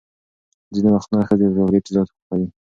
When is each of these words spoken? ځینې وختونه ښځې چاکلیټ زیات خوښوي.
ځینې 0.73 0.89
وختونه 0.93 1.23
ښځې 1.27 1.45
چاکلیټ 1.55 1.85
زیات 1.93 2.09
خوښوي. 2.11 2.47